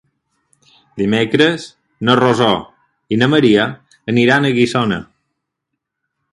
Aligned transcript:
Dimecres 1.01 1.65
na 2.09 2.15
Rosó 2.21 2.49
i 3.17 3.21
na 3.25 3.29
Maria 3.35 3.69
aniran 4.15 4.51
a 4.51 4.55
Guissona. 4.59 5.01